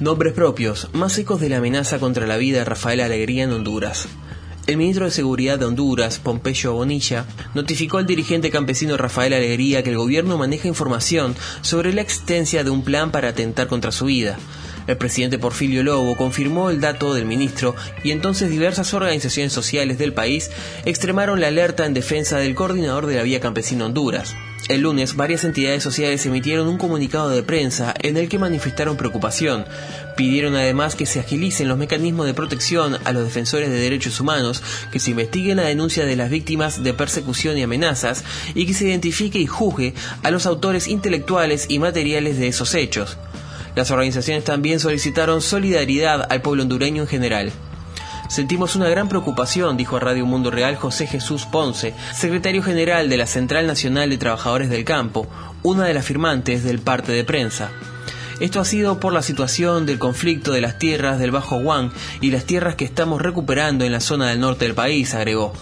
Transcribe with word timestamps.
Nombres 0.00 0.32
propios, 0.32 0.88
más 0.94 1.18
ecos 1.18 1.38
de 1.38 1.50
la 1.50 1.58
amenaza 1.58 1.98
contra 1.98 2.26
la 2.26 2.38
vida 2.38 2.60
de 2.60 2.64
Rafael 2.64 3.00
Alegría 3.00 3.44
en 3.44 3.52
Honduras. 3.52 4.08
El 4.66 4.78
ministro 4.78 5.04
de 5.04 5.10
Seguridad 5.10 5.58
de 5.58 5.66
Honduras, 5.66 6.18
Pompeyo 6.18 6.72
Bonilla, 6.72 7.26
notificó 7.54 7.98
al 7.98 8.06
dirigente 8.06 8.50
campesino 8.50 8.96
Rafael 8.96 9.34
Alegría 9.34 9.82
que 9.82 9.90
el 9.90 9.98
gobierno 9.98 10.38
maneja 10.38 10.68
información 10.68 11.36
sobre 11.60 11.92
la 11.92 12.00
existencia 12.00 12.64
de 12.64 12.70
un 12.70 12.82
plan 12.82 13.10
para 13.10 13.28
atentar 13.28 13.66
contra 13.66 13.92
su 13.92 14.06
vida. 14.06 14.38
El 14.86 14.96
presidente 14.96 15.38
Porfirio 15.38 15.82
Lobo 15.82 16.16
confirmó 16.16 16.70
el 16.70 16.80
dato 16.80 17.14
del 17.14 17.26
ministro 17.26 17.74
y 18.02 18.10
entonces 18.10 18.50
diversas 18.50 18.92
organizaciones 18.94 19.52
sociales 19.52 19.98
del 19.98 20.12
país 20.12 20.50
extremaron 20.84 21.40
la 21.40 21.48
alerta 21.48 21.86
en 21.86 21.94
defensa 21.94 22.38
del 22.38 22.54
coordinador 22.54 23.06
de 23.06 23.16
la 23.16 23.22
Vía 23.22 23.40
Campesina 23.40 23.86
Honduras. 23.86 24.34
El 24.70 24.82
lunes, 24.82 25.16
varias 25.16 25.42
entidades 25.42 25.82
sociales 25.82 26.24
emitieron 26.26 26.68
un 26.68 26.78
comunicado 26.78 27.30
de 27.30 27.42
prensa 27.42 27.92
en 27.98 28.16
el 28.16 28.28
que 28.28 28.38
manifestaron 28.38 28.96
preocupación. 28.96 29.64
Pidieron 30.16 30.54
además 30.54 30.94
que 30.94 31.06
se 31.06 31.18
agilicen 31.18 31.66
los 31.66 31.76
mecanismos 31.76 32.26
de 32.26 32.34
protección 32.34 32.96
a 33.04 33.12
los 33.12 33.24
defensores 33.24 33.68
de 33.68 33.80
derechos 33.80 34.20
humanos, 34.20 34.62
que 34.92 35.00
se 35.00 35.10
investiguen 35.10 35.56
la 35.56 35.64
denuncia 35.64 36.04
de 36.04 36.14
las 36.14 36.30
víctimas 36.30 36.84
de 36.84 36.94
persecución 36.94 37.58
y 37.58 37.62
amenazas 37.62 38.22
y 38.54 38.64
que 38.64 38.74
se 38.74 38.86
identifique 38.86 39.40
y 39.40 39.46
juzgue 39.46 39.94
a 40.22 40.30
los 40.30 40.46
autores 40.46 40.86
intelectuales 40.86 41.66
y 41.68 41.80
materiales 41.80 42.38
de 42.38 42.46
esos 42.46 42.74
hechos. 42.76 43.16
Las 43.74 43.90
organizaciones 43.90 44.44
también 44.44 44.80
solicitaron 44.80 45.42
solidaridad 45.42 46.26
al 46.30 46.42
pueblo 46.42 46.62
hondureño 46.62 47.02
en 47.02 47.08
general. 47.08 47.52
Sentimos 48.28 48.76
una 48.76 48.88
gran 48.88 49.08
preocupación, 49.08 49.76
dijo 49.76 49.96
a 49.96 50.00
Radio 50.00 50.24
Mundo 50.24 50.50
Real 50.50 50.76
José 50.76 51.06
Jesús 51.06 51.46
Ponce, 51.46 51.94
secretario 52.14 52.62
general 52.62 53.08
de 53.08 53.16
la 53.16 53.26
Central 53.26 53.66
Nacional 53.66 54.10
de 54.10 54.18
Trabajadores 54.18 54.70
del 54.70 54.84
Campo, 54.84 55.26
una 55.62 55.84
de 55.84 55.94
las 55.94 56.04
firmantes 56.04 56.62
del 56.62 56.78
parte 56.78 57.12
de 57.12 57.24
prensa. 57.24 57.70
Esto 58.38 58.60
ha 58.60 58.64
sido 58.64 59.00
por 59.00 59.12
la 59.12 59.22
situación 59.22 59.84
del 59.84 59.98
conflicto 59.98 60.52
de 60.52 60.60
las 60.60 60.78
tierras 60.78 61.18
del 61.18 61.30
Bajo 61.30 61.60
Juan 61.60 61.92
y 62.20 62.30
las 62.30 62.44
tierras 62.44 62.76
que 62.76 62.84
estamos 62.84 63.20
recuperando 63.20 63.84
en 63.84 63.92
la 63.92 64.00
zona 64.00 64.28
del 64.28 64.40
norte 64.40 64.64
del 64.64 64.74
país, 64.74 65.14
agregó 65.14 65.52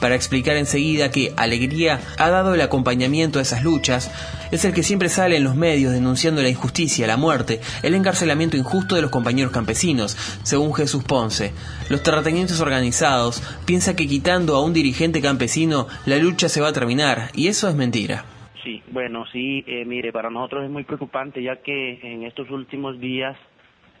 para 0.00 0.14
explicar 0.14 0.56
enseguida 0.56 1.10
que 1.10 1.32
Alegría 1.36 2.00
ha 2.18 2.30
dado 2.30 2.54
el 2.54 2.60
acompañamiento 2.60 3.38
a 3.38 3.42
esas 3.42 3.62
luchas, 3.62 4.10
es 4.52 4.64
el 4.64 4.72
que 4.72 4.82
siempre 4.82 5.08
sale 5.08 5.36
en 5.36 5.44
los 5.44 5.56
medios 5.56 5.92
denunciando 5.92 6.42
la 6.42 6.48
injusticia, 6.48 7.06
la 7.06 7.16
muerte, 7.16 7.60
el 7.82 7.94
encarcelamiento 7.94 8.56
injusto 8.56 8.94
de 8.94 9.02
los 9.02 9.10
compañeros 9.10 9.52
campesinos, 9.52 10.16
según 10.42 10.74
Jesús 10.74 11.04
Ponce. 11.04 11.52
Los 11.90 12.02
terratenientes 12.02 12.60
organizados 12.60 13.42
piensan 13.66 13.96
que 13.96 14.06
quitando 14.06 14.56
a 14.56 14.64
un 14.64 14.72
dirigente 14.72 15.20
campesino 15.20 15.86
la 16.06 16.16
lucha 16.16 16.48
se 16.48 16.60
va 16.60 16.68
a 16.68 16.72
terminar, 16.72 17.30
y 17.34 17.48
eso 17.48 17.68
es 17.68 17.74
mentira. 17.74 18.24
Sí, 18.62 18.82
bueno, 18.90 19.26
sí, 19.30 19.62
eh, 19.66 19.84
mire, 19.84 20.10
para 20.10 20.30
nosotros 20.30 20.64
es 20.64 20.70
muy 20.70 20.84
preocupante 20.84 21.42
ya 21.42 21.56
que 21.56 22.00
en 22.02 22.22
estos 22.22 22.50
últimos 22.50 22.98
días 22.98 23.36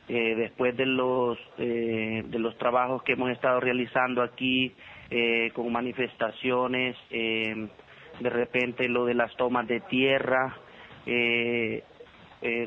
eh, 0.08 0.34
después 0.36 0.76
de 0.76 0.86
los 0.86 1.38
eh, 1.58 2.22
de 2.26 2.38
los 2.38 2.56
trabajos 2.58 3.02
que 3.02 3.12
hemos 3.12 3.30
estado 3.30 3.58
realizando 3.60 4.22
aquí 4.22 4.72
eh, 5.16 5.52
con 5.54 5.70
manifestaciones, 5.70 6.96
eh, 7.08 7.68
de 8.18 8.30
repente 8.30 8.88
lo 8.88 9.04
de 9.04 9.14
las 9.14 9.32
tomas 9.36 9.64
de 9.68 9.78
tierra, 9.82 10.56
eh, 11.06 11.84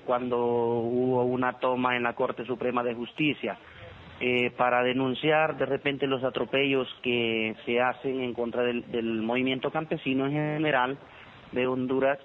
cuando 0.06 0.38
hubo 0.40 1.26
una 1.26 1.60
toma 1.60 1.98
en 1.98 2.04
la 2.04 2.14
Corte 2.14 2.46
Suprema 2.46 2.84
de 2.84 2.96
Justicia, 2.96 3.58
para 4.56 4.82
denunciar 4.82 5.58
de 5.58 5.66
repente 5.66 6.08
los 6.08 6.24
atropellos 6.24 6.88
que 7.04 7.54
se 7.66 7.82
hacen 7.82 8.22
en 8.22 8.34
contra 8.34 8.64
del, 8.64 9.22
movimiento 9.22 9.70
campesino 9.70 10.26
en 10.26 10.32
general 10.32 10.98
de 11.52 11.68
Honduras, 11.68 12.18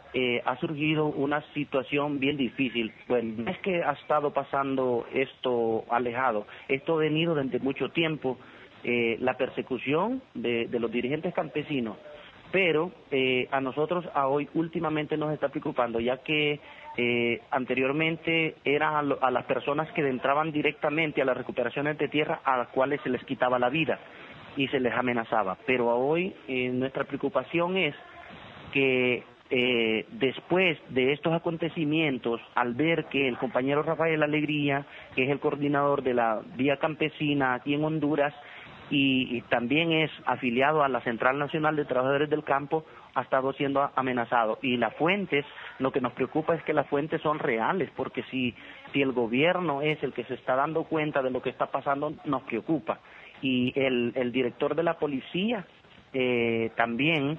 ha 0.46 0.56
surgido 0.60 1.06
una 1.06 1.42
situación 1.52 2.20
bien 2.20 2.38
difícil. 2.38 2.92
Pues 3.08 3.22
no 3.24 3.50
es 3.50 3.58
que 3.58 3.82
ha 3.82 3.92
estado 3.92 4.32
pasando 4.32 5.04
esto 5.12 5.84
alejado, 5.90 6.46
esto 6.68 6.94
ha 6.94 7.00
venido 7.00 7.34
desde 7.34 7.58
mucho 7.58 7.90
tiempo 7.90 8.38
eh, 8.84 9.16
la 9.20 9.34
persecución 9.34 10.22
de, 10.34 10.66
los 10.72 10.90
dirigentes 10.90 11.32
campesinos, 11.32 11.96
pero 12.50 12.90
eh, 13.12 13.46
a 13.52 13.60
nosotros 13.60 14.04
a 14.12 14.26
hoy 14.26 14.48
últimamente 14.54 15.16
nos 15.16 15.32
está 15.32 15.50
preocupando, 15.50 16.00
ya 16.00 16.16
que 16.16 16.58
eh, 16.96 17.40
anteriormente 17.52 18.56
eran 18.64 19.12
a, 19.20 19.30
las 19.30 19.44
personas 19.44 19.88
que 19.92 20.00
entraban 20.00 20.50
directamente 20.50 21.22
a 21.22 21.24
las 21.24 21.36
recuperaciones 21.36 21.96
de 21.96 22.08
tierra 22.08 22.40
a 22.42 22.56
las 22.56 22.68
cuales 22.70 23.00
se 23.02 23.08
les 23.08 23.22
quitaba 23.22 23.56
la 23.60 23.68
vida 23.68 24.00
y 24.56 24.66
se 24.66 24.80
les 24.80 24.92
amenazaba, 24.92 25.56
pero 25.64 25.88
hoy 25.96 26.34
nuestra 26.72 27.04
preocupación 27.04 27.76
es 27.76 27.94
que 28.72 29.22
después 30.10 30.78
de 30.88 31.12
estos 31.12 31.32
acontecimientos, 31.34 32.40
al 32.56 32.74
ver 32.74 33.04
que 33.04 33.28
el 33.28 33.38
compañero 33.38 33.82
Rafael 33.82 34.22
Alegría, 34.24 34.86
que 35.14 35.24
es 35.24 35.30
el 35.30 35.38
coordinador 35.38 36.02
de 36.02 36.14
la 36.14 36.40
vía 36.56 36.78
campesina 36.78 37.54
aquí 37.54 37.74
en 37.74 37.84
Honduras, 37.84 38.34
y, 38.90 39.40
también 39.42 39.92
es 39.92 40.10
afiliado 40.26 40.82
a 40.82 40.88
la 40.88 41.00
Central 41.00 41.38
Nacional 41.38 41.76
de 41.76 41.84
Trabajadores 41.84 42.28
del 42.28 42.44
Campo, 42.44 42.84
ha 43.14 43.22
estado 43.22 43.52
siendo 43.54 43.90
amenazado. 43.94 44.58
Y 44.62 44.76
las 44.76 44.94
fuentes, 44.96 45.44
lo 45.78 45.92
que 45.92 46.00
nos 46.00 46.12
preocupa 46.12 46.54
es 46.54 46.62
que 46.62 46.72
las 46.72 46.86
fuentes 46.88 47.20
son 47.22 47.38
reales, 47.38 47.90
porque 47.96 48.22
si, 48.24 48.54
si 48.92 49.02
el 49.02 49.12
gobierno 49.12 49.82
es 49.82 50.02
el 50.02 50.12
que 50.12 50.24
se 50.24 50.34
está 50.34 50.56
dando 50.56 50.84
cuenta 50.84 51.22
de 51.22 51.30
lo 51.30 51.42
que 51.42 51.50
está 51.50 51.66
pasando, 51.66 52.12
nos 52.24 52.42
preocupa. 52.42 53.00
Y 53.40 53.72
el, 53.76 54.12
el 54.14 54.30
director 54.32 54.74
de 54.74 54.82
la 54.82 54.98
policía 54.98 55.66
eh, 56.12 56.70
también, 56.76 57.38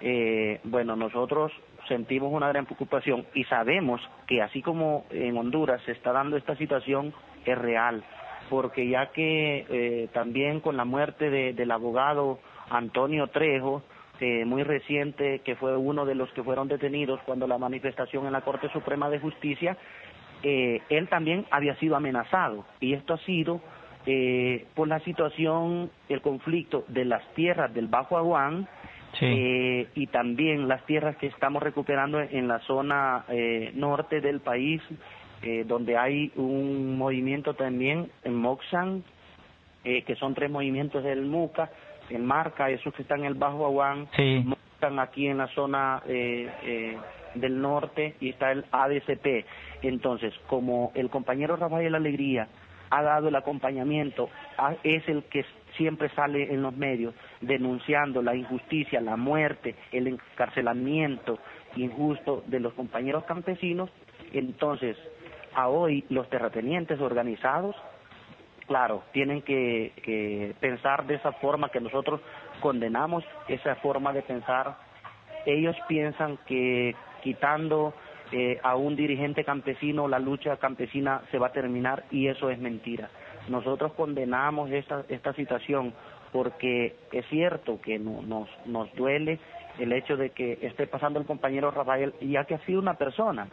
eh, 0.00 0.60
bueno, 0.64 0.96
nosotros 0.96 1.52
sentimos 1.88 2.32
una 2.32 2.48
gran 2.48 2.64
preocupación 2.64 3.26
y 3.34 3.44
sabemos 3.44 4.00
que 4.26 4.42
así 4.42 4.60
como 4.62 5.06
en 5.10 5.36
Honduras 5.36 5.80
se 5.84 5.92
está 5.92 6.12
dando 6.12 6.36
esta 6.36 6.56
situación, 6.56 7.12
es 7.44 7.56
real 7.56 8.02
porque 8.48 8.88
ya 8.88 9.06
que 9.06 9.66
eh, 9.68 10.08
también 10.12 10.60
con 10.60 10.76
la 10.76 10.84
muerte 10.84 11.30
del 11.30 11.70
abogado 11.70 12.38
Antonio 12.70 13.28
Trejo, 13.28 13.82
eh, 14.20 14.44
muy 14.44 14.62
reciente, 14.62 15.40
que 15.40 15.56
fue 15.56 15.76
uno 15.76 16.06
de 16.06 16.14
los 16.14 16.30
que 16.32 16.42
fueron 16.42 16.68
detenidos 16.68 17.20
cuando 17.26 17.46
la 17.46 17.58
manifestación 17.58 18.26
en 18.26 18.32
la 18.32 18.40
Corte 18.40 18.68
Suprema 18.70 19.10
de 19.10 19.18
Justicia, 19.18 19.76
eh, 20.42 20.80
él 20.88 21.08
también 21.08 21.46
había 21.50 21.76
sido 21.76 21.96
amenazado. 21.96 22.64
Y 22.80 22.94
esto 22.94 23.14
ha 23.14 23.18
sido 23.18 23.60
por 24.76 24.86
la 24.86 25.00
situación, 25.00 25.90
el 26.08 26.20
conflicto 26.20 26.84
de 26.86 27.04
las 27.04 27.26
tierras 27.34 27.74
del 27.74 27.88
Bajo 27.88 28.16
Aguán 28.16 28.68
y 29.20 30.06
también 30.12 30.68
las 30.68 30.86
tierras 30.86 31.16
que 31.16 31.26
estamos 31.26 31.60
recuperando 31.60 32.20
en 32.20 32.46
la 32.46 32.60
zona 32.60 33.24
norte 33.74 34.20
del 34.20 34.38
país, 34.38 34.80
eh, 35.42 35.64
donde 35.66 35.96
hay 35.96 36.32
un 36.36 36.96
movimiento 36.96 37.54
también 37.54 38.10
en 38.24 38.34
Moxan, 38.34 39.04
eh, 39.84 40.02
que 40.02 40.16
son 40.16 40.34
tres 40.34 40.50
movimientos 40.50 41.04
del 41.04 41.26
MUCA, 41.26 41.70
en 42.10 42.24
Marca, 42.24 42.70
esos 42.70 42.94
que 42.94 43.02
están 43.02 43.20
en 43.20 43.26
el 43.26 43.34
Bajo 43.34 43.66
Aguán, 43.66 44.08
Moxan 44.44 44.98
aquí 44.98 45.26
en 45.26 45.38
la 45.38 45.48
zona 45.48 46.02
eh, 46.06 46.96
del 47.34 47.60
norte 47.60 48.14
y 48.20 48.30
está 48.30 48.52
el 48.52 48.64
ADCP. 48.70 49.44
Entonces, 49.82 50.32
como 50.46 50.92
el 50.94 51.10
compañero 51.10 51.56
Rafael 51.56 51.94
Alegría 51.94 52.48
ha 52.90 53.02
dado 53.02 53.28
el 53.28 53.36
acompañamiento, 53.36 54.30
es 54.84 55.08
el 55.08 55.24
que 55.24 55.44
siempre 55.76 56.08
sale 56.10 56.52
en 56.52 56.62
los 56.62 56.74
medios 56.76 57.14
denunciando 57.40 58.22
la 58.22 58.34
injusticia, 58.34 59.00
la 59.00 59.16
muerte, 59.16 59.74
el 59.92 60.06
encarcelamiento 60.06 61.38
injusto 61.76 62.42
de 62.46 62.60
los 62.60 62.72
compañeros 62.74 63.24
campesinos, 63.24 63.90
entonces 64.32 64.96
a 65.56 65.68
hoy 65.68 66.04
los 66.10 66.28
terratenientes 66.28 67.00
organizados, 67.00 67.74
claro, 68.66 69.02
tienen 69.12 69.40
que, 69.40 70.54
pensar 70.60 71.06
de 71.06 71.14
esa 71.14 71.32
forma 71.32 71.70
que 71.70 71.80
nosotros 71.80 72.20
condenamos 72.60 73.24
esa 73.48 73.74
forma 73.76 74.12
de 74.12 74.22
pensar. 74.22 74.76
Ellos 75.46 75.74
piensan 75.88 76.38
que 76.46 76.94
quitando 77.22 77.94
eh, 78.32 78.60
a 78.62 78.76
un 78.76 78.96
dirigente 78.96 79.44
campesino 79.44 80.08
la 80.08 80.18
lucha 80.18 80.58
campesina 80.58 81.22
se 81.30 81.38
va 81.38 81.46
a 81.46 81.52
terminar 81.52 82.04
y 82.10 82.28
eso 82.28 82.50
es 82.50 82.58
mentira. 82.58 83.08
Nosotros 83.48 83.92
condenamos 83.94 84.70
esta, 84.70 85.04
esta 85.08 85.32
situación 85.32 85.94
porque 86.32 86.96
es 87.12 87.24
cierto 87.28 87.80
que 87.80 87.98
nos, 87.98 88.48
nos 88.66 88.94
duele 88.94 89.38
el 89.78 89.92
hecho 89.92 90.18
de 90.18 90.30
que 90.30 90.58
esté 90.60 90.86
pasando 90.86 91.18
el 91.18 91.24
compañero 91.24 91.70
Rafael, 91.70 92.12
ya 92.20 92.44
que 92.44 92.56
ha 92.56 92.66
sido 92.66 92.80
una 92.80 92.94
persona 92.94 93.48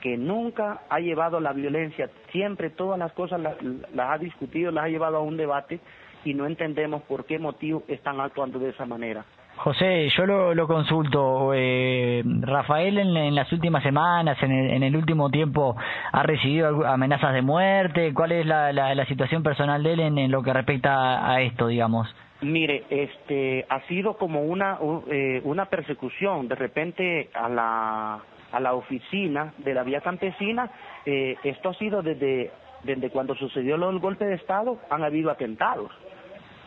que 0.00 0.16
nunca 0.16 0.82
ha 0.88 0.98
llevado 1.00 1.40
la 1.40 1.52
violencia, 1.52 2.10
siempre 2.32 2.70
todas 2.70 2.98
las 2.98 3.12
cosas 3.12 3.40
las, 3.40 3.56
ha 3.98 4.18
discutido, 4.18 4.70
las 4.70 4.84
ha 4.84 4.88
llevado 4.88 5.18
a 5.18 5.20
un 5.20 5.36
debate 5.36 5.80
y 6.24 6.34
no 6.34 6.46
entendemos 6.46 7.02
por 7.02 7.24
qué 7.24 7.38
motivo 7.38 7.82
están 7.88 8.20
actuando 8.20 8.58
de 8.58 8.70
esa 8.70 8.86
manera. 8.86 9.24
José, 9.56 10.08
yo 10.16 10.24
lo, 10.26 10.66
consulto. 10.66 11.52
Eh, 11.54 12.22
Rafael 12.24 12.96
en, 12.98 13.34
las 13.34 13.52
últimas 13.52 13.82
semanas, 13.82 14.38
en 14.42 14.82
el, 14.82 14.96
último 14.96 15.28
tiempo, 15.28 15.76
ha 16.12 16.22
recibido 16.22 16.86
amenazas 16.86 17.34
de 17.34 17.42
muerte. 17.42 18.14
¿Cuál 18.14 18.32
es 18.32 18.46
la, 18.46 19.04
situación 19.06 19.42
personal 19.42 19.82
de 19.82 19.92
él 19.92 20.00
en, 20.00 20.30
lo 20.30 20.42
que 20.42 20.54
respecta 20.54 21.30
a 21.30 21.42
esto, 21.42 21.66
digamos? 21.66 22.08
Mire, 22.40 22.84
este 22.88 23.66
ha 23.68 23.80
sido 23.80 24.16
como 24.16 24.44
una 24.44 24.78
eh, 25.10 25.42
una 25.44 25.66
persecución. 25.66 26.48
De 26.48 26.54
repente 26.54 27.28
a 27.34 27.48
la 27.50 28.20
a 28.52 28.60
la 28.60 28.74
oficina 28.74 29.54
de 29.58 29.74
la 29.74 29.82
vía 29.82 30.00
campesina, 30.00 30.70
eh, 31.04 31.36
esto 31.44 31.70
ha 31.70 31.74
sido 31.74 32.02
desde 32.02 32.50
desde 32.82 33.10
cuando 33.10 33.34
sucedió 33.34 33.74
el 33.74 33.98
golpe 33.98 34.24
de 34.24 34.36
estado, 34.36 34.78
han 34.88 35.04
habido 35.04 35.30
atentados. 35.30 35.90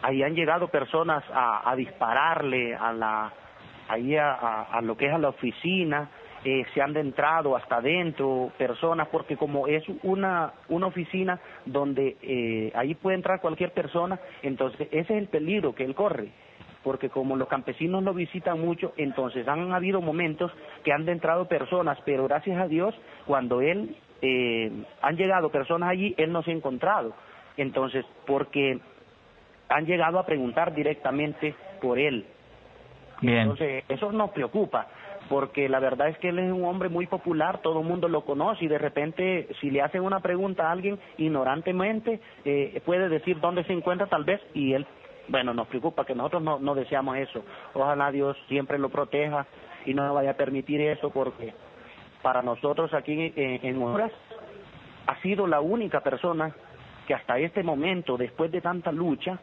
Ahí 0.01 0.21
han 0.21 0.35
llegado 0.35 0.68
personas 0.68 1.24
a, 1.33 1.69
a 1.69 1.75
dispararle 1.75 2.75
a 2.75 2.94
la 2.94 3.33
ahí 3.88 4.15
a, 4.15 4.63
a, 4.63 4.81
lo 4.81 4.95
que 4.95 5.07
es 5.07 5.13
a 5.13 5.18
la 5.18 5.30
oficina, 5.30 6.09
eh, 6.45 6.65
se 6.74 6.81
han 6.81 6.95
entrado 6.95 7.56
hasta 7.56 7.77
adentro 7.77 8.51
personas, 8.57 9.07
porque 9.09 9.38
como 9.38 9.68
es 9.68 9.83
una, 10.03 10.53
una 10.69 10.88
oficina 10.88 11.39
donde 11.65 12.18
eh, 12.21 12.71
ahí 12.75 12.95
puede 12.95 13.15
entrar 13.15 13.41
cualquier 13.41 13.71
persona, 13.71 14.19
entonces 14.41 14.88
ese 14.91 15.00
es 15.00 15.21
el 15.21 15.27
peligro 15.27 15.74
que 15.75 15.83
él 15.83 15.95
corre, 15.95 16.30
porque 16.83 17.09
como 17.09 17.35
los 17.35 17.47
campesinos 17.47 18.03
lo 18.03 18.13
visitan 18.13 18.59
mucho, 18.59 18.94
entonces 18.97 19.47
han 19.47 19.71
habido 19.71 20.01
momentos 20.01 20.51
que 20.83 20.91
han 20.91 21.07
entrado 21.07 21.47
personas, 21.47 21.97
pero 22.06 22.27
gracias 22.27 22.59
a 22.59 22.68
Dios, 22.68 22.94
cuando 23.25 23.62
él, 23.62 23.95
eh, 24.21 24.71
han 25.01 25.18
llegado 25.18 25.50
personas 25.50 25.89
allí, 25.89 26.13
él 26.18 26.31
no 26.31 26.44
se 26.44 26.51
ha 26.51 26.53
encontrado. 26.53 27.13
Entonces, 27.57 28.06
porque 28.25 28.80
han 29.69 29.85
llegado 29.85 30.19
a 30.19 30.25
preguntar 30.25 30.74
directamente 30.74 31.56
por 31.81 32.00
él. 32.00 32.25
Entonces, 33.21 33.85
eso 33.88 34.12
nos 34.12 34.31
preocupa 34.31 34.88
porque 35.30 35.69
la 35.69 35.80
verdad 35.80 36.09
es 36.09 36.18
que 36.18 36.30
él 36.30 36.39
es 36.39 36.51
un 36.51 36.65
hombre 36.65 36.89
muy 36.89 37.07
popular, 37.07 37.62
todo 37.62 37.80
el 37.80 37.88
mundo 37.88 38.07
lo 38.07 38.25
conoce 38.25 38.65
y 38.65 38.68
de 38.68 38.77
repente 38.77 39.47
si 39.62 39.71
le 39.71 39.81
hacen 39.81 40.01
una 40.01 40.19
pregunta 40.19 40.68
a 40.68 40.71
alguien 40.71 41.00
ignorantemente 41.18 42.19
eh, 42.45 42.81
puede 42.85 43.09
decir 43.09 43.39
dónde 43.39 43.63
se 43.63 43.74
encuentra 43.74 44.07
tal 44.07 44.24
vez 44.24 44.41
y 44.53 44.74
él, 44.74 44.85
bueno, 45.28 45.54
nos 45.54 45.68
preocupa 45.68 46.06
que 46.06 46.16
nosotros 46.16 46.42
no, 46.44 46.60
no 46.60 46.75
deseamos 46.75 47.18
eso. 47.18 47.44
Ojalá 47.74 48.12
Dios 48.12 48.38
siempre 48.48 48.78
lo 48.78 48.90
proteja 48.90 49.46
y 49.86 49.94
no 49.94 50.14
vaya 50.14 50.31
a 50.31 50.36
permitir 50.36 50.81
eso 50.81 51.10
porque 51.10 51.54
para 52.22 52.42
nosotros 52.42 52.94
aquí 52.94 53.34
en, 53.36 53.60
en 53.66 53.81
Honduras 53.81 54.12
ha 55.08 55.22
sido 55.22 55.48
la 55.48 55.62
única 55.62 56.02
persona 56.02 56.54
que 57.08 57.14
hasta 57.14 57.38
este 57.38 57.64
momento, 57.64 58.18
después 58.18 58.52
de 58.52 58.62
tanta 58.62 58.92
lucha, 58.92 59.40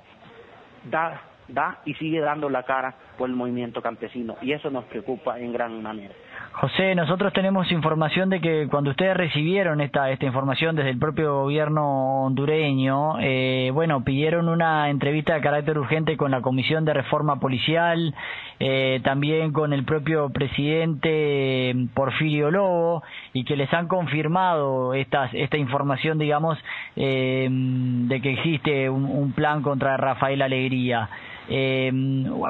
da 0.84 1.22
da 1.52 1.80
y 1.84 1.94
sigue 1.94 2.20
dando 2.20 2.48
la 2.48 2.62
cara 2.62 2.94
por 3.18 3.28
el 3.28 3.36
movimiento 3.36 3.82
campesino 3.82 4.36
y 4.40 4.52
eso 4.52 4.70
nos 4.70 4.84
preocupa 4.84 5.38
en 5.38 5.52
gran 5.52 5.82
manera. 5.82 6.14
José, 6.52 6.94
nosotros 6.96 7.32
tenemos 7.32 7.70
información 7.70 8.28
de 8.28 8.40
que 8.40 8.66
cuando 8.68 8.90
ustedes 8.90 9.16
recibieron 9.16 9.80
esta, 9.80 10.10
esta 10.10 10.26
información 10.26 10.74
desde 10.74 10.90
el 10.90 10.98
propio 10.98 11.42
gobierno 11.42 12.24
hondureño, 12.24 13.18
eh, 13.20 13.70
bueno, 13.72 14.02
pidieron 14.02 14.48
una 14.48 14.90
entrevista 14.90 15.34
de 15.34 15.40
carácter 15.40 15.78
urgente 15.78 16.16
con 16.16 16.32
la 16.32 16.42
Comisión 16.42 16.84
de 16.84 16.92
Reforma 16.92 17.38
Policial, 17.38 18.14
eh, 18.58 19.00
también 19.04 19.52
con 19.52 19.72
el 19.72 19.84
propio 19.84 20.28
presidente 20.30 21.72
Porfirio 21.94 22.50
Lobo, 22.50 23.04
y 23.32 23.44
que 23.44 23.56
les 23.56 23.72
han 23.72 23.86
confirmado 23.86 24.92
estas, 24.92 25.32
esta 25.32 25.56
información, 25.56 26.18
digamos, 26.18 26.58
eh, 26.96 27.48
de 27.48 28.20
que 28.20 28.32
existe 28.32 28.90
un, 28.90 29.04
un 29.04 29.32
plan 29.32 29.62
contra 29.62 29.96
Rafael 29.96 30.42
Alegría. 30.42 31.08
Eh, 31.48 31.90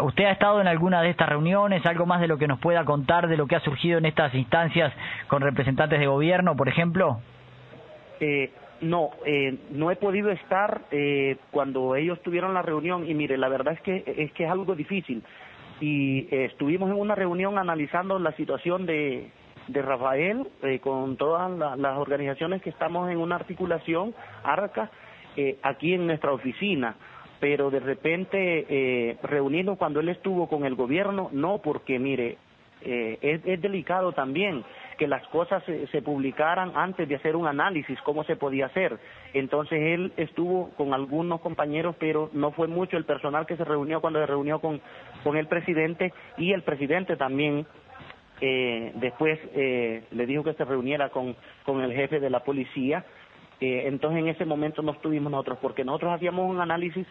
¿Usted 0.03 0.25
ha 0.25 0.33
estado 0.33 0.61
en 0.61 0.67
alguna 0.67 1.03
de 1.03 1.11
estas 1.11 1.29
reuniones? 1.29 1.85
¿Algo 1.87 2.07
más 2.07 2.21
de 2.21 2.29
lo 2.29 2.39
que 2.39 2.49
nos 2.49 2.59
pueda 2.61 2.85
contar 2.85 3.29
de 3.29 3.37
lo 3.37 3.47
que 3.47 3.57
ha 3.57 3.61
surgido 3.61 3.99
en 3.99 4.07
estas 4.07 4.35
instancias 4.35 4.93
con 5.29 5.43
representantes 5.43 5.99
de 5.99 6.07
gobierno, 6.07 6.57
por 6.57 6.69
ejemplo? 6.69 7.21
Eh, 8.21 8.51
no, 8.83 9.11
eh, 9.25 9.57
no 9.71 9.91
he 9.91 9.97
podido 9.97 10.31
estar 10.31 10.83
eh, 10.91 11.37
cuando 11.51 11.95
ellos 11.97 12.21
tuvieron 12.23 12.55
la 12.55 12.63
reunión 12.63 13.09
y 13.09 13.15
mire, 13.15 13.39
la 13.39 13.49
verdad 13.49 13.75
es 13.75 13.81
que 13.81 14.05
es 14.07 14.33
que 14.33 14.45
es 14.45 14.51
algo 14.51 14.75
difícil 14.75 15.23
y 15.81 16.29
eh, 16.31 16.47
estuvimos 16.47 16.91
en 16.91 16.97
una 16.97 17.15
reunión 17.15 17.59
analizando 17.59 18.19
la 18.19 18.33
situación 18.33 18.87
de, 18.87 19.31
de 19.69 19.83
Rafael 19.83 20.47
eh, 20.63 20.79
con 20.81 21.17
todas 21.17 21.51
las 21.79 21.99
organizaciones 21.99 22.63
que 22.63 22.71
estamos 22.71 23.11
en 23.11 23.19
una 23.19 23.37
articulación, 23.37 24.15
ARCA, 24.45 24.91
eh, 25.37 25.59
aquí 25.63 25.95
en 25.95 26.07
nuestra 26.07 26.33
oficina 26.33 26.97
pero 27.41 27.71
de 27.71 27.81
repente 27.81 28.67
eh, 28.69 29.17
reunirnos 29.23 29.79
cuando 29.79 30.01
él 30.01 30.11
estuvo 30.11 30.49
con 30.49 30.65
el 30.65 30.75
gobierno, 30.75 31.31
no, 31.33 31.59
porque 31.59 31.99
mire, 31.99 32.37
eh, 32.83 33.19
es, 33.21 33.41
es, 33.45 33.61
delicado 33.61 34.13
también 34.13 34.63
que 34.99 35.09
las 35.09 35.27
cosas 35.29 35.63
se, 35.65 35.87
se, 35.89 36.03
publicaran 36.03 36.73
antes 36.75 37.09
de 37.09 37.17
hacer 37.17 37.35
un 37.35 37.47
análisis, 37.47 37.99
cómo 38.03 38.25
se 38.25 38.37
podía 38.37 38.67
hacer. 38.67 38.99
Entonces 39.33 39.79
él 39.81 40.13
estuvo 40.17 40.71
con 40.77 40.93
algunos 40.95 41.41
compañeros, 41.41 41.97
pero 41.99 42.31
no 42.33 42.53
fue 42.53 42.69
mucho 42.69 42.97
el 42.97 43.05
personal 43.05 43.47
que 43.47 43.57
se 43.57 43.65
reunió 43.65 44.01
cuando 44.01 44.21
se 44.21 44.27
reunió 44.27 44.61
con, 44.61 44.81
con 45.25 45.37
el 45.37 45.47
presidente 45.47 46.13
y 46.37 46.53
el 46.53 46.63
presidente 46.63 47.17
también 47.17 47.67
eh, 48.43 48.93
después 48.95 49.39
eh, 49.55 50.05
le 50.11 50.27
dijo 50.27 50.43
que 50.43 50.55
se 50.55 50.65
reuniera 50.65 51.11
con, 51.11 51.37
con 51.65 51.83
el 51.83 51.93
jefe 51.93 52.21
de 52.21 52.31
la 52.31 52.41
policía 52.41 53.05
eh, 53.61 53.83
entonces 53.87 54.21
en 54.21 54.29
ese 54.29 54.45
momento 54.45 54.83
no 54.83 54.93
estuvimos 54.93 55.31
nosotros, 55.31 55.59
porque 55.61 55.85
nosotros 55.85 56.15
hacíamos 56.15 56.49
un 56.49 56.61
análisis 56.61 57.07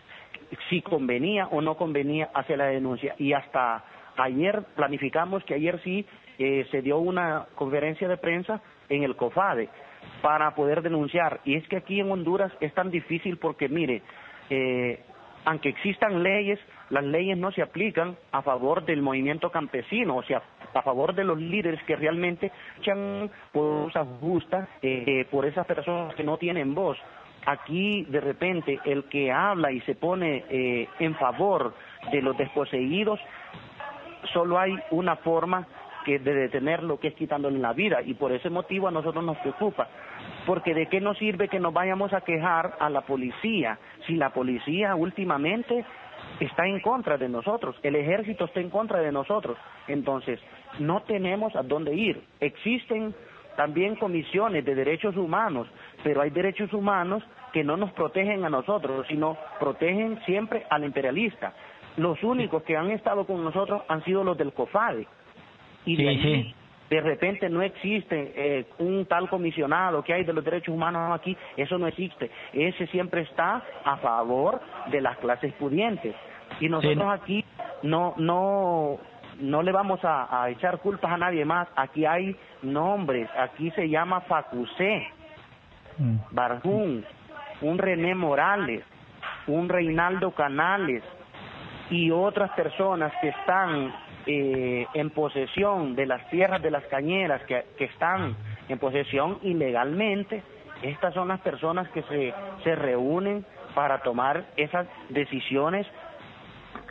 si 0.69 0.81
convenía 0.81 1.47
o 1.47 1.61
no 1.61 1.75
convenía 1.77 2.29
hacer 2.33 2.57
la 2.57 2.65
denuncia. 2.65 3.15
Y 3.19 3.33
hasta 3.33 3.83
ayer 4.17 4.63
planificamos 4.75 5.43
que 5.43 5.53
ayer 5.53 5.79
sí 5.83 6.05
eh, 6.39 6.65
se 6.71 6.81
dio 6.81 6.97
una 6.97 7.45
conferencia 7.55 8.07
de 8.07 8.17
prensa 8.17 8.61
en 8.89 9.03
el 9.03 9.15
COFADE 9.15 9.69
para 10.21 10.55
poder 10.55 10.81
denunciar. 10.81 11.39
Y 11.45 11.55
es 11.55 11.67
que 11.67 11.77
aquí 11.77 11.99
en 11.99 12.11
Honduras 12.11 12.51
es 12.59 12.73
tan 12.73 12.89
difícil 12.89 13.37
porque, 13.37 13.69
mire, 13.69 14.01
eh, 14.49 14.99
aunque 15.45 15.69
existan 15.69 16.23
leyes, 16.23 16.59
las 16.89 17.03
leyes 17.03 17.37
no 17.37 17.51
se 17.51 17.61
aplican 17.61 18.17
a 18.31 18.41
favor 18.41 18.85
del 18.85 19.01
movimiento 19.01 19.51
campesino, 19.51 20.17
o 20.17 20.23
sea, 20.23 20.41
a 20.73 20.81
favor 20.81 21.13
de 21.13 21.23
los 21.23 21.37
líderes 21.37 21.81
que 21.83 21.95
realmente 21.95 22.51
luchan 22.77 23.29
por 23.51 23.85
cosas 23.85 24.07
justas, 24.19 24.69
eh, 24.81 25.25
por 25.31 25.45
esas 25.45 25.65
personas 25.65 26.15
que 26.15 26.23
no 26.23 26.37
tienen 26.37 26.75
voz. 26.75 26.97
Aquí, 27.45 28.03
de 28.05 28.19
repente, 28.19 28.79
el 28.85 29.05
que 29.05 29.31
habla 29.31 29.71
y 29.71 29.81
se 29.81 29.95
pone 29.95 30.43
eh, 30.49 30.87
en 30.99 31.15
favor 31.15 31.73
de 32.11 32.21
los 32.21 32.37
desposeídos, 32.37 33.19
solo 34.33 34.59
hay 34.59 34.77
una 34.91 35.15
forma 35.17 35.65
que 36.05 36.19
de 36.19 36.33
detenerlo, 36.33 36.99
que 36.99 37.09
es 37.09 37.13
quitándole 37.15 37.59
la 37.59 37.73
vida, 37.73 38.01
y 38.01 38.13
por 38.13 38.31
ese 38.31 38.49
motivo 38.49 38.87
a 38.87 38.91
nosotros 38.91 39.23
nos 39.23 39.37
preocupa, 39.37 39.87
porque 40.45 40.73
de 40.73 40.87
qué 40.87 41.01
nos 41.01 41.17
sirve 41.17 41.47
que 41.47 41.59
nos 41.59 41.73
vayamos 41.73 42.13
a 42.13 42.21
quejar 42.21 42.75
a 42.79 42.89
la 42.89 43.01
policía, 43.01 43.77
si 44.07 44.15
la 44.15 44.31
policía 44.31 44.95
últimamente 44.95 45.85
está 46.39 46.65
en 46.65 46.79
contra 46.79 47.17
de 47.17 47.29
nosotros, 47.29 47.75
el 47.83 47.95
ejército 47.95 48.45
está 48.45 48.59
en 48.59 48.69
contra 48.69 48.99
de 48.99 49.11
nosotros, 49.11 49.57
entonces 49.87 50.39
no 50.79 51.01
tenemos 51.03 51.55
a 51.55 51.63
dónde 51.63 51.93
ir. 51.93 52.21
Existen 52.39 53.13
también 53.55 53.95
comisiones 53.95 54.63
de 54.63 54.75
derechos 54.75 55.17
humanos, 55.17 55.67
pero 56.03 56.21
hay 56.21 56.29
derechos 56.29 56.71
humanos 56.73 57.23
que 57.51 57.63
no 57.63 57.75
nos 57.75 57.91
protegen 57.91 58.45
a 58.45 58.49
nosotros, 58.49 59.05
sino 59.07 59.37
protegen 59.59 60.19
siempre 60.25 60.65
al 60.69 60.85
imperialista. 60.85 61.53
Los 61.97 62.23
únicos 62.23 62.63
que 62.63 62.77
han 62.77 62.91
estado 62.91 63.25
con 63.25 63.43
nosotros 63.43 63.81
han 63.87 64.03
sido 64.05 64.23
los 64.23 64.37
del 64.37 64.53
COFADE. 64.53 65.07
Y 65.85 65.95
de, 65.95 66.09
ahí, 66.09 66.55
de 66.89 67.01
repente 67.01 67.49
no 67.49 67.61
existe 67.61 68.33
eh, 68.35 68.65
un 68.79 69.05
tal 69.05 69.29
comisionado 69.29 70.03
que 70.03 70.13
hay 70.13 70.23
de 70.23 70.33
los 70.33 70.43
derechos 70.43 70.73
humanos 70.73 71.11
aquí, 71.13 71.37
eso 71.55 71.77
no 71.77 71.87
existe. 71.87 72.31
Ese 72.53 72.87
siempre 72.87 73.21
está 73.21 73.61
a 73.85 73.97
favor 73.97 74.59
de 74.91 75.01
las 75.01 75.17
clases 75.17 75.53
pudientes. 75.53 76.15
Y 76.59 76.67
nosotros 76.67 77.05
aquí 77.11 77.45
no, 77.83 78.15
no, 78.17 78.97
no 79.39 79.61
le 79.61 79.71
vamos 79.71 80.03
a, 80.03 80.43
a, 80.43 80.49
echar 80.49 80.79
culpas 80.79 81.11
a 81.11 81.17
nadie 81.17 81.45
más. 81.45 81.67
Aquí 81.75 82.05
hay 82.05 82.35
nombres. 82.63 83.29
Aquí 83.37 83.69
se 83.71 83.87
llama 83.87 84.21
Facusé, 84.21 85.07
mm. 85.97 86.15
Barjún, 86.31 87.05
un 87.61 87.77
René 87.77 88.15
Morales, 88.15 88.83
un 89.47 89.69
Reinaldo 89.69 90.31
Canales 90.31 91.03
y 91.91 92.09
otras 92.11 92.51
personas 92.51 93.13
que 93.21 93.29
están 93.29 93.93
eh, 94.31 94.85
en 94.93 95.09
posesión 95.09 95.95
de 95.95 96.05
las 96.05 96.29
tierras 96.29 96.61
de 96.61 96.69
las 96.69 96.83
cañeras, 96.85 97.41
que, 97.45 97.65
que 97.79 97.85
están 97.85 98.35
en 98.67 98.77
posesión 98.77 99.39
ilegalmente. 99.41 100.43
Estas 100.83 101.15
son 101.15 101.29
las 101.29 101.39
personas 101.39 101.89
que 101.89 102.03
se, 102.03 102.31
se 102.63 102.75
reúnen 102.75 103.43
para 103.73 104.03
tomar 104.03 104.45
esas 104.55 104.85
decisiones 105.09 105.87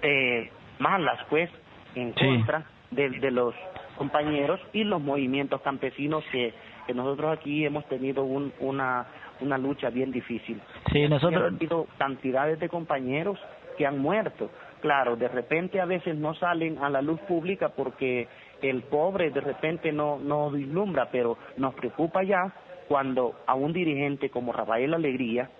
eh, 0.02 0.50
malas, 0.80 1.20
pues, 1.30 1.48
en 1.94 2.12
sí. 2.16 2.26
contra 2.26 2.64
de, 2.90 3.08
de, 3.08 3.30
los 3.30 3.54
compañeros 3.96 4.58
y 4.72 4.82
los 4.82 5.00
movimientos 5.00 5.60
campesinos 5.60 6.24
que, 6.32 6.52
que 6.88 6.94
nosotros 6.94 7.38
aquí 7.38 7.64
hemos 7.64 7.86
tenido 7.86 8.24
un, 8.24 8.52
una, 8.58 9.06
una 9.40 9.58
lucha 9.58 9.90
bien 9.90 10.10
difícil. 10.10 10.60
Sí, 10.92 11.06
nosotros. 11.06 11.40
Ha 11.40 11.46
habido 11.46 11.86
cantidades 11.98 12.58
de 12.58 12.68
compañeros 12.68 13.38
que 13.76 13.86
han 13.86 14.00
muerto. 14.00 14.50
Claro, 14.80 15.16
de 15.16 15.28
repente 15.28 15.80
a 15.80 15.84
veces 15.86 16.16
no 16.16 16.34
salen 16.34 16.78
a 16.78 16.88
la 16.88 17.02
luz 17.02 17.20
pública 17.22 17.70
porque 17.70 18.28
el 18.62 18.82
pobre 18.82 19.30
de 19.30 19.40
repente 19.40 19.92
no, 19.92 20.18
no 20.18 20.50
vislumbra, 20.50 21.08
pero 21.10 21.36
nos 21.56 21.74
preocupa 21.74 22.22
ya 22.22 22.52
cuando 22.86 23.40
a 23.46 23.54
un 23.54 23.72
dirigente 23.72 24.30
como 24.30 24.52
Rafael 24.52 24.94
Alegría 24.94 25.50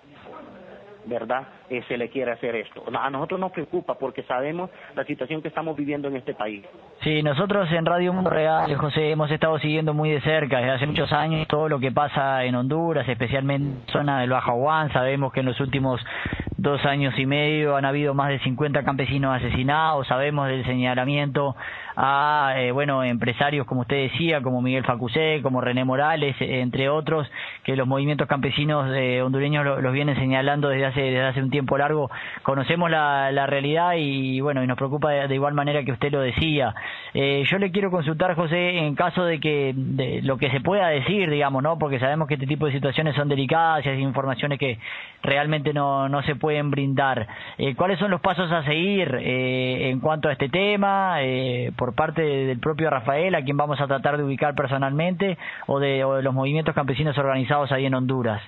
¿verdad? 1.05 1.47
Eh, 1.69 1.83
se 1.87 1.97
le 1.97 2.09
quiere 2.09 2.31
hacer 2.31 2.55
esto. 2.55 2.83
A 2.93 3.09
nosotros 3.09 3.39
nos 3.39 3.51
preocupa 3.51 3.95
porque 3.95 4.23
sabemos 4.23 4.69
la 4.95 5.03
situación 5.05 5.41
que 5.41 5.47
estamos 5.47 5.75
viviendo 5.75 6.07
en 6.07 6.17
este 6.17 6.33
país. 6.33 6.63
Sí, 7.01 7.23
nosotros 7.23 7.71
en 7.71 7.85
Radio 7.85 8.11
Mundo 8.11 8.29
Real, 8.29 8.75
José, 8.75 9.09
hemos 9.09 9.31
estado 9.31 9.57
siguiendo 9.59 9.93
muy 9.93 10.09
de 10.09 10.19
cerca 10.19 10.57
desde 10.57 10.71
hace 10.71 10.85
muchos 10.85 11.13
años 11.13 11.47
todo 11.47 11.69
lo 11.69 11.79
que 11.79 11.93
pasa 11.93 12.43
en 12.43 12.55
Honduras, 12.55 13.07
especialmente 13.07 13.69
en 13.69 13.87
zona 13.93 14.19
del 14.19 14.31
Baja 14.31 14.51
Juan. 14.51 14.91
Sabemos 14.91 15.31
que 15.31 15.39
en 15.39 15.45
los 15.45 15.61
últimos 15.61 16.01
dos 16.57 16.83
años 16.83 17.17
y 17.17 17.25
medio 17.25 17.77
han 17.77 17.85
habido 17.85 18.13
más 18.13 18.27
de 18.27 18.39
50 18.39 18.83
campesinos 18.83 19.33
asesinados. 19.33 20.07
Sabemos 20.07 20.49
del 20.49 20.65
señalamiento 20.65 21.55
a, 21.95 22.55
eh, 22.57 22.71
bueno, 22.73 23.01
empresarios, 23.01 23.65
como 23.65 23.81
usted 23.81 24.09
decía, 24.11 24.41
como 24.41 24.61
Miguel 24.61 24.83
Facusé, 24.83 25.39
como 25.41 25.61
René 25.61 25.85
Morales, 25.85 26.35
entre 26.39 26.89
otros, 26.89 27.29
que 27.63 27.77
los 27.77 27.87
movimientos 27.87 28.27
campesinos 28.27 28.89
eh, 28.93 29.21
hondureños 29.21 29.81
los 29.81 29.93
vienen 29.93 30.15
señalando 30.15 30.67
desde 30.67 30.85
hace, 30.85 31.01
desde 31.01 31.27
hace 31.27 31.41
un 31.41 31.49
tiempo 31.49 31.77
largo. 31.77 32.11
Conocemos 32.43 32.91
la 32.91 33.47
realidad 33.47 33.93
y, 33.97 34.41
bueno, 34.41 34.61
y 34.61 34.67
nos 34.67 34.77
preocupa 34.77 35.11
de 35.11 35.33
igual 35.33 35.53
manera 35.53 35.83
que 35.83 35.93
usted 35.93 36.11
lo 36.11 36.19
decía. 36.19 36.75
Eh, 37.13 37.43
yo 37.49 37.57
le 37.57 37.71
quiero 37.71 37.91
consultar, 37.91 38.35
José, 38.35 38.77
en 38.77 38.95
caso 38.95 39.23
de 39.25 39.39
que 39.39 39.73
de 39.75 40.21
lo 40.21 40.37
que 40.37 40.49
se 40.51 40.61
pueda 40.61 40.87
decir, 40.89 41.29
digamos, 41.29 41.63
¿no? 41.63 41.79
Porque 41.79 41.99
sabemos 41.99 42.27
que 42.27 42.35
este 42.35 42.47
tipo 42.47 42.65
de 42.65 42.71
situaciones 42.71 43.15
son 43.15 43.29
delicadas 43.29 43.85
y 43.85 43.89
hay 43.89 44.01
informaciones 44.01 44.59
que 44.59 44.77
realmente 45.23 45.73
no, 45.73 46.09
no 46.09 46.21
se 46.23 46.35
pueden 46.35 46.71
brindar. 46.71 47.27
Eh, 47.57 47.75
¿Cuáles 47.75 47.99
son 47.99 48.11
los 48.11 48.21
pasos 48.21 48.51
a 48.51 48.63
seguir 48.63 49.15
eh, 49.19 49.89
en 49.89 49.99
cuanto 49.99 50.29
a 50.29 50.33
este 50.33 50.49
tema 50.49 51.21
eh, 51.21 51.71
por 51.75 51.95
parte 51.95 52.21
del 52.21 52.59
propio 52.59 52.89
Rafael, 52.89 53.35
a 53.35 53.41
quien 53.41 53.57
vamos 53.57 53.79
a 53.81 53.87
tratar 53.87 54.17
de 54.17 54.23
ubicar 54.23 54.55
personalmente, 54.55 55.37
o 55.67 55.79
de, 55.79 56.03
o 56.03 56.15
de 56.15 56.23
los 56.23 56.33
movimientos 56.33 56.75
campesinos 56.75 57.17
organizados 57.17 57.71
ahí 57.71 57.85
en 57.85 57.93
Honduras? 57.93 58.41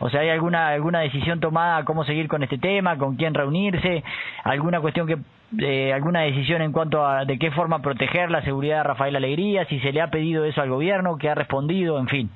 O 0.00 0.10
sea, 0.10 0.20
¿hay 0.20 0.30
alguna 0.30 0.68
alguna 0.68 1.00
decisión 1.00 1.38
tomada 1.38 1.84
cómo 1.84 2.04
seguir 2.04 2.26
con 2.26 2.42
este 2.42 2.58
tema, 2.58 2.96
con 2.96 3.16
quién 3.16 3.32
reunirse, 3.32 4.02
alguna 4.42 4.80
cuestión 4.80 5.06
que 5.06 5.18
eh, 5.58 5.92
alguna 5.92 6.22
decisión 6.22 6.62
en 6.62 6.72
cuanto 6.72 7.06
a 7.06 7.24
de 7.24 7.38
qué 7.38 7.50
forma 7.50 7.80
proteger 7.80 8.30
la 8.30 8.42
seguridad 8.42 8.78
de 8.78 8.82
Rafael 8.84 9.16
Alegría, 9.16 9.64
si 9.66 9.78
se 9.80 9.92
le 9.92 10.00
ha 10.00 10.10
pedido 10.10 10.44
eso 10.44 10.60
al 10.60 10.70
gobierno, 10.70 11.16
qué 11.18 11.28
ha 11.28 11.34
respondido, 11.34 11.98
en 11.98 12.08
fin. 12.08 12.30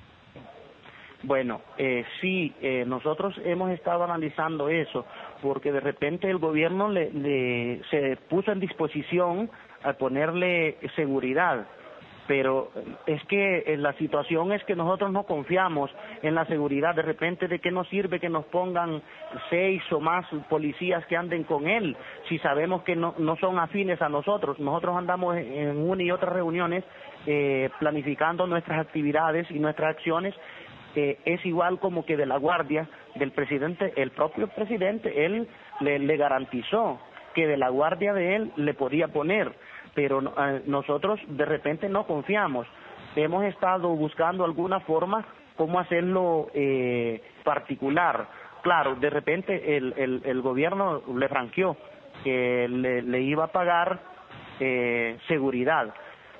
Bueno, 1.25 1.61
eh, 1.79 2.05
sí, 2.21 2.55
eh, 2.63 2.85
nosotros 2.87 3.35
hemos 3.45 3.71
estado 3.71 4.05
analizando 4.05 4.69
eso, 4.69 5.05
porque 5.43 5.73
de 5.73 5.81
repente 5.81 6.31
el 6.31 6.39
gobierno 6.39 6.89
le, 6.89 7.11
le, 7.13 7.83
se 7.91 8.17
puso 8.29 8.53
en 8.53 8.61
disposición 8.61 9.51
a 9.83 9.95
ponerle 9.95 10.77
seguridad 10.95 11.67
pero 12.29 12.71
es 13.07 13.25
que 13.25 13.65
eh, 13.67 13.77
la 13.79 13.95
situación 13.95 14.53
es 14.53 14.63
que 14.65 14.77
nosotros 14.77 15.11
no 15.11 15.25
confiamos 15.25 15.91
en 16.23 16.35
la 16.35 16.45
seguridad. 16.45 16.95
De 16.95 17.03
repente, 17.03 17.49
¿de 17.49 17.59
qué 17.59 17.71
nos 17.71 17.89
sirve 17.89 18.21
que 18.21 18.29
nos 18.29 18.45
pongan 18.45 19.03
seis 19.49 19.83
o 19.91 19.99
más 19.99 20.27
policías 20.51 21.05
que 21.07 21.17
anden 21.17 21.45
con 21.45 21.67
él 21.67 21.97
si 22.29 22.39
sabemos 22.41 22.83
que 22.83 22.95
no, 22.95 23.15
no 23.17 23.37
son 23.37 23.59
afines 23.59 24.01
a 24.03 24.11
nosotros? 24.11 24.61
Nosotros 24.61 24.97
andamos 24.97 25.39
en 25.39 25.79
una 25.79 26.03
y 26.03 26.11
otras 26.11 26.35
reuniones 26.35 26.85
eh, 27.27 27.71
planificando 27.81 28.47
nuestras 28.47 28.79
actividades 28.79 29.51
y 29.51 29.59
nuestras 29.59 29.97
acciones. 29.97 30.35
Eh, 30.97 31.19
es 31.25 31.45
igual 31.47 31.79
como 31.79 32.05
que 32.05 32.19
de 32.19 32.27
la 32.27 32.37
guardia 32.37 32.87
del 33.15 33.33
presidente, 33.33 33.95
el 33.97 34.11
propio 34.11 34.49
presidente, 34.49 35.25
él 35.25 35.49
le 35.81 36.17
garantizó 36.19 37.01
que 37.35 37.47
de 37.47 37.57
la 37.57 37.69
guardia 37.69 38.13
de 38.13 38.37
él 38.37 38.53
le 38.57 38.75
podía 38.75 39.09
poner 39.09 39.55
pero 39.99 40.21
eh, 40.21 40.63
nosotros 40.67 41.19
de 41.27 41.45
repente 41.45 41.89
no 41.89 42.07
confiamos. 42.07 42.69
Hemos 43.17 43.43
estado 43.47 43.89
buscando 43.89 44.45
alguna 44.45 44.79
forma 44.79 45.27
cómo 45.57 45.81
hacerlo 45.81 46.51
eh, 46.55 47.21
particular. 47.43 48.29
Claro, 48.63 48.95
de 48.95 49.11
repente 49.11 49.77
el, 49.77 49.93
el, 49.97 50.23
el 50.25 50.41
gobierno 50.41 51.03
le 51.17 51.29
franqueó 51.29 51.77
que 52.23 52.69
le, 52.69 53.21
iba 53.23 53.47
a 53.47 53.49
pagar 53.49 53.99
eh, 54.61 55.19
seguridad, 55.27 55.93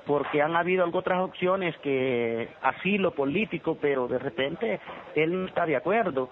porque 0.05 0.41
han 0.41 0.55
habido 0.55 0.89
otras 0.93 1.19
opciones 1.19 1.75
que 1.79 2.47
asilo 2.61 3.11
político, 3.11 3.77
pero 3.81 4.07
de 4.07 4.19
repente 4.19 4.79
él 5.15 5.37
no 5.37 5.47
está 5.49 5.65
de 5.65 5.75
acuerdo 5.75 6.29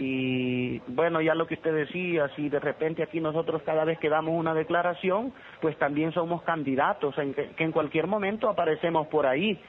y 0.00 0.78
bueno, 0.88 1.20
ya 1.20 1.34
lo 1.34 1.46
que 1.46 1.54
usted 1.54 1.74
decía, 1.74 2.28
si 2.34 2.48
de 2.48 2.58
repente 2.58 3.02
aquí 3.02 3.20
nosotros 3.20 3.62
cada 3.62 3.84
vez 3.84 3.98
que 3.98 4.08
damos 4.08 4.34
una 4.34 4.54
declaración, 4.54 5.32
pues 5.60 5.76
también 5.76 6.12
somos 6.12 6.42
candidatos, 6.42 7.16
en 7.18 7.34
que, 7.34 7.50
en 7.58 7.70
cualquier 7.70 8.06
momento 8.06 8.48
aparecemos 8.48 9.08
por 9.08 9.26
ahí, 9.26 9.60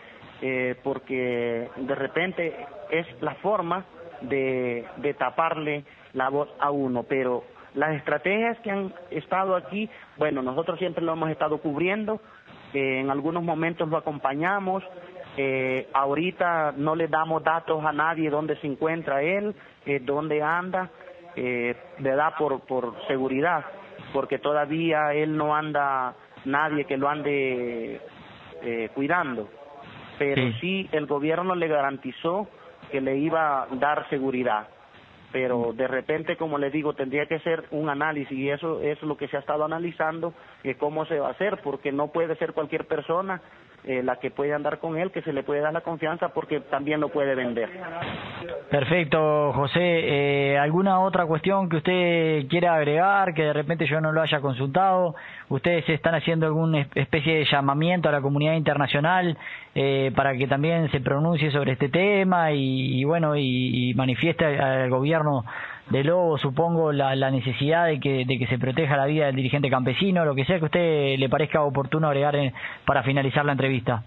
eh, 0.41 0.75
porque 0.83 1.69
de 1.75 1.95
repente 1.95 2.65
es 2.89 3.05
la 3.21 3.35
forma 3.35 3.85
de, 4.21 4.85
de 4.97 5.13
taparle 5.15 5.83
la 6.13 6.29
voz 6.29 6.49
a 6.59 6.71
uno, 6.71 7.03
pero 7.03 7.43
las 7.75 7.95
estrategias 7.95 8.57
que 8.59 8.71
han 8.71 8.93
estado 9.09 9.55
aquí, 9.55 9.89
bueno, 10.17 10.41
nosotros 10.41 10.79
siempre 10.79 11.03
lo 11.03 11.13
hemos 11.13 11.29
estado 11.29 11.57
cubriendo, 11.59 12.21
eh, 12.73 12.99
en 12.99 13.09
algunos 13.09 13.43
momentos 13.43 13.89
lo 13.89 13.97
acompañamos, 13.97 14.83
eh, 15.37 15.87
ahorita 15.93 16.73
no 16.75 16.95
le 16.95 17.07
damos 17.07 17.43
datos 17.43 17.83
a 17.85 17.91
nadie 17.91 18.29
dónde 18.29 18.57
se 18.57 18.67
encuentra 18.67 19.21
él, 19.21 19.55
eh, 19.85 19.99
dónde 20.03 20.41
anda, 20.41 20.89
eh, 21.35 21.75
da 21.99 22.35
por, 22.37 22.61
por 22.61 22.95
seguridad, 23.07 23.63
porque 24.13 24.39
todavía 24.39 25.13
él 25.13 25.37
no 25.37 25.55
anda 25.55 26.15
nadie 26.45 26.85
que 26.85 26.97
lo 26.97 27.07
ande 27.07 28.01
eh, 28.61 28.89
cuidando. 28.93 29.49
Pero 30.17 30.51
sí. 30.59 30.87
el 30.91 31.07
gobierno 31.07 31.55
le 31.55 31.67
garantizó 31.67 32.47
que 32.91 33.01
le 33.01 33.17
iba 33.17 33.63
a 33.63 33.67
dar 33.71 34.07
seguridad. 34.09 34.67
Pero 35.31 35.71
de 35.73 35.87
repente, 35.87 36.35
como 36.35 36.57
le 36.57 36.69
digo, 36.69 36.93
tendría 36.93 37.25
que 37.25 37.39
ser 37.39 37.63
un 37.71 37.89
análisis 37.89 38.37
y 38.37 38.49
eso 38.49 38.81
es 38.81 39.01
lo 39.01 39.15
que 39.15 39.29
se 39.29 39.37
ha 39.37 39.39
estado 39.39 39.63
analizando, 39.63 40.33
que 40.61 40.75
cómo 40.75 41.05
se 41.05 41.19
va 41.19 41.29
a 41.29 41.31
hacer, 41.31 41.61
porque 41.63 41.93
no 41.93 42.09
puede 42.09 42.35
ser 42.35 42.51
cualquier 42.51 42.85
persona 42.85 43.41
eh, 43.83 44.03
la 44.03 44.17
que 44.17 44.29
puede 44.29 44.53
andar 44.53 44.77
con 44.79 44.97
él, 44.97 45.11
que 45.11 45.21
se 45.23 45.33
le 45.33 45.43
puede 45.43 45.61
dar 45.61 45.73
la 45.73 45.81
confianza 45.81 46.29
porque 46.29 46.59
también 46.59 46.99
lo 46.99 47.09
puede 47.09 47.33
vender. 47.33 47.69
Perfecto, 48.69 49.51
José. 49.53 49.79
Eh, 49.81 50.57
¿Alguna 50.57 50.99
otra 50.99 51.25
cuestión 51.25 51.67
que 51.67 51.77
usted 51.77 52.47
quiera 52.47 52.75
agregar, 52.75 53.33
que 53.33 53.43
de 53.43 53.53
repente 53.53 53.87
yo 53.87 53.99
no 53.99 54.11
lo 54.11 54.21
haya 54.21 54.39
consultado? 54.39 55.15
¿Ustedes 55.49 55.87
están 55.89 56.15
haciendo 56.15 56.45
alguna 56.45 56.87
especie 56.95 57.39
de 57.39 57.45
llamamiento 57.45 58.09
a 58.09 58.11
la 58.11 58.21
comunidad 58.21 58.53
internacional 58.53 59.37
eh, 59.73 60.11
para 60.15 60.35
que 60.35 60.47
también 60.47 60.89
se 60.91 60.99
pronuncie 60.99 61.49
sobre 61.51 61.73
este 61.73 61.89
tema 61.89 62.51
y, 62.51 63.03
bueno, 63.03 63.35
y, 63.35 63.89
y 63.89 63.93
manifieste 63.95 64.45
al 64.45 64.89
gobierno 64.89 65.43
de 65.91 66.03
Lobo, 66.05 66.37
supongo, 66.37 66.91
la, 66.91 67.31
necesidad 67.31 67.87
de 67.87 67.99
que, 67.99 68.25
de 68.25 68.39
que 68.39 68.47
se 68.47 68.57
proteja 68.57 68.95
la 68.95 69.05
vida 69.05 69.25
del 69.25 69.35
dirigente 69.35 69.69
campesino, 69.69 70.23
lo 70.23 70.33
que 70.33 70.45
sea 70.45 70.57
que 70.57 70.63
a 70.63 70.65
usted 70.65 71.19
le 71.19 71.29
parezca 71.29 71.61
oportuno 71.61 72.07
agregar 72.07 72.35
para 72.85 73.03
finalizar 73.03 73.45
la 73.45 73.51
entrevista. 73.51 74.03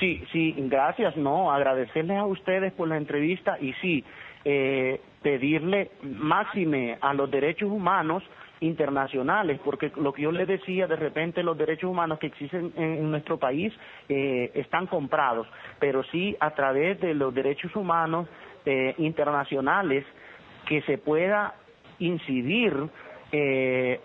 Sí, 0.00 0.22
sí, 0.32 0.54
gracias, 0.58 1.16
no, 1.16 1.52
agradecerles 1.52 2.18
a 2.18 2.26
ustedes 2.26 2.72
por 2.72 2.88
la 2.88 2.96
entrevista 2.96 3.56
y 3.60 3.72
sí, 3.74 4.04
eh, 4.44 5.00
pedirle 5.22 5.92
máxime 6.02 6.98
a 7.00 7.14
los 7.14 7.30
derechos 7.30 7.70
humanos 7.70 8.22
internacionales, 8.60 9.60
porque 9.64 9.92
lo 9.96 10.12
que 10.12 10.22
yo 10.22 10.32
le 10.32 10.44
decía, 10.44 10.86
de 10.86 10.96
repente 10.96 11.42
los 11.42 11.56
derechos 11.56 11.90
humanos 11.90 12.18
que 12.18 12.26
existen 12.26 12.72
en, 12.76 13.10
nuestro 13.10 13.38
país 13.38 13.72
eh, 14.08 14.50
están 14.54 14.86
comprados, 14.86 15.46
pero 15.78 16.02
sí 16.04 16.36
a 16.40 16.50
través 16.50 17.00
de 17.00 17.14
los 17.14 17.34
derechos 17.34 17.74
humanos 17.76 18.28
eh, 18.64 18.94
internacionales 18.98 20.04
que 20.66 20.82
se 20.82 20.98
pueda 20.98 21.54
incidir 21.98 22.74
eh, 23.32 24.00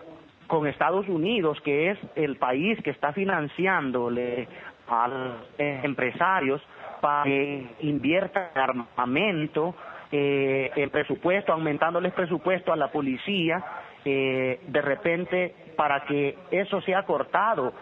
con 0.46 0.66
Estados 0.66 1.08
Unidos, 1.08 1.60
que 1.62 1.90
es 1.90 1.98
el 2.14 2.36
país 2.36 2.78
que 2.82 2.90
está 2.90 3.12
financiándole 3.12 4.48
a 4.88 5.08
los 5.08 5.34
empresarios 5.58 6.60
para 7.00 7.24
que 7.24 7.66
inviertan 7.80 8.48
en 8.54 8.60
armamento, 8.60 9.74
eh, 10.10 10.70
el 10.76 10.90
presupuesto, 10.90 11.52
aumentándoles 11.52 12.12
presupuesto 12.12 12.72
a 12.72 12.76
la 12.76 12.92
policía, 12.92 13.64
eh, 14.04 14.60
de 14.66 14.82
repente 14.82 15.54
para 15.76 16.04
que 16.04 16.36
eso 16.50 16.80
sea 16.82 17.04
cortado 17.04 17.72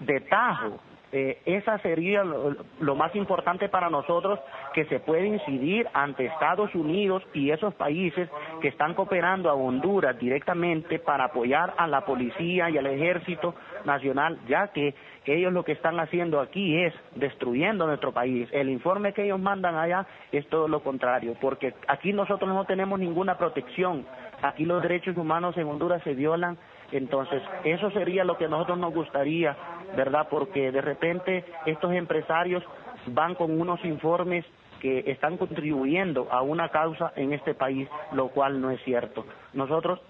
de 0.00 0.20
tajo 0.20 0.78
eh, 1.14 1.42
esa 1.44 1.78
sería 1.78 2.24
lo, 2.24 2.94
más 2.94 3.14
importante 3.14 3.68
para 3.68 3.90
nosotros 3.90 4.40
que 4.72 4.86
se 4.86 4.98
puede 4.98 5.26
incidir 5.26 5.86
ante 5.92 6.24
Estados 6.24 6.74
Unidos 6.74 7.22
y 7.34 7.50
esos 7.50 7.74
países 7.74 8.30
que 8.62 8.68
están 8.68 8.94
cooperando 8.94 9.50
a 9.50 9.54
Honduras 9.54 10.18
directamente 10.18 10.98
para 10.98 11.24
apoyar 11.24 11.74
a 11.76 11.86
la 11.86 12.06
policía 12.06 12.70
y 12.70 12.78
al 12.78 12.86
ejército 12.86 13.54
nacional, 13.84 14.38
ya 14.48 14.68
que 14.68 14.94
ellos 15.26 15.52
lo 15.52 15.64
que 15.64 15.72
están 15.72 16.00
haciendo 16.00 16.40
aquí 16.40 16.82
es 16.82 16.94
destruyendo 17.14 17.86
nuestro 17.86 18.12
país. 18.12 18.48
El 18.50 18.70
informe 18.70 19.12
que 19.12 19.24
ellos 19.24 19.38
mandan 19.38 19.76
allá 19.76 20.06
es 20.32 20.48
todo 20.48 20.66
lo 20.66 20.82
contrario, 20.82 21.36
porque 21.40 21.74
aquí 21.88 22.12
nosotros 22.12 22.48
no 22.50 22.64
tenemos 22.64 22.98
ninguna 22.98 23.36
protección. 23.36 24.06
Aquí 24.42 24.64
los 24.64 24.82
derechos 24.82 25.16
humanos 25.16 25.56
en 25.56 25.68
Honduras 25.68 26.02
se 26.02 26.14
violan 26.14 26.56
entonces, 26.92 27.42
eso 27.64 27.90
sería 27.90 28.24
lo 28.24 28.36
que 28.36 28.48
nosotros 28.48 28.78
nos 28.78 28.94
gustaría, 28.94 29.56
¿verdad? 29.96 30.28
Porque 30.30 30.70
de 30.70 30.80
repente 30.80 31.44
estos 31.66 31.92
empresarios 31.92 32.62
van 33.06 33.34
con 33.34 33.60
unos 33.60 33.84
informes 33.84 34.44
que 34.82 35.04
están 35.06 35.36
contribuyendo 35.36 36.26
a 36.30 36.42
una 36.42 36.68
causa 36.70 37.12
en 37.14 37.32
este 37.32 37.54
país, 37.54 37.88
lo 38.12 38.28
cual 38.30 38.60
no 38.60 38.72
es 38.72 38.82
cierto. 38.82 39.24
Nosotros 39.52 40.00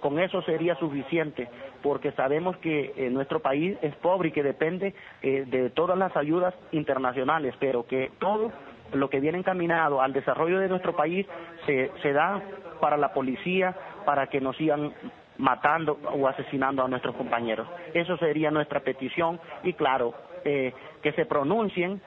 con 0.00 0.18
eso 0.18 0.42
sería 0.42 0.74
suficiente, 0.74 1.48
porque 1.80 2.10
sabemos 2.10 2.56
que 2.56 2.92
eh, 2.96 3.08
nuestro 3.08 3.38
país 3.38 3.78
es 3.82 3.94
pobre 3.96 4.30
y 4.30 4.32
que 4.32 4.42
depende 4.42 4.94
eh, 5.22 5.44
de 5.46 5.70
todas 5.70 5.96
las 5.96 6.16
ayudas 6.16 6.54
internacionales, 6.72 7.54
pero 7.60 7.86
que 7.86 8.10
todo 8.18 8.50
lo 8.92 9.08
que 9.08 9.20
viene 9.20 9.38
encaminado 9.38 10.02
al 10.02 10.12
desarrollo 10.12 10.58
de 10.58 10.68
nuestro 10.68 10.96
país 10.96 11.24
se, 11.64 11.92
se 12.02 12.12
da 12.12 12.42
para 12.80 12.96
la 12.96 13.12
policía, 13.12 13.76
para 14.04 14.26
que 14.26 14.40
nos 14.40 14.56
sigan 14.56 14.92
matando 15.38 15.98
o 16.12 16.28
asesinando 16.28 16.84
a 16.84 16.88
nuestros 16.88 17.14
compañeros. 17.14 17.68
Eso 17.94 18.16
sería 18.16 18.50
nuestra 18.50 18.80
petición 18.80 19.40
y 19.62 19.74
claro, 19.74 20.14
eh, 20.44 20.72
que 21.02 21.12
se 21.12 21.26
pronuncien 21.26 22.00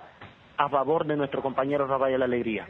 a 0.57 0.69
favor 0.69 1.05
de 1.05 1.15
nuestro 1.15 1.41
compañero 1.41 1.87
Rafael 1.87 2.21
Alegría. 2.21 2.67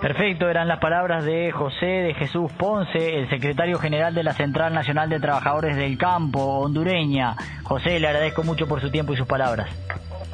Perfecto, 0.00 0.48
eran 0.48 0.68
las 0.68 0.78
palabras 0.78 1.24
de 1.24 1.50
José 1.50 1.86
de 1.86 2.14
Jesús 2.14 2.52
Ponce, 2.52 3.18
el 3.18 3.28
secretario 3.28 3.78
general 3.78 4.14
de 4.14 4.22
la 4.22 4.32
Central 4.32 4.72
Nacional 4.72 5.08
de 5.08 5.18
Trabajadores 5.18 5.76
del 5.76 5.98
Campo 5.98 6.60
hondureña. 6.60 7.34
José, 7.64 7.98
le 7.98 8.06
agradezco 8.06 8.44
mucho 8.44 8.68
por 8.68 8.80
su 8.80 8.90
tiempo 8.90 9.12
y 9.12 9.16
sus 9.16 9.26
palabras. 9.26 9.68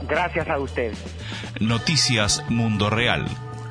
Gracias 0.07 0.49
a 0.49 0.59
usted. 0.59 0.93
Noticias 1.61 2.45
Mundo 2.50 2.91
Real 2.91 3.25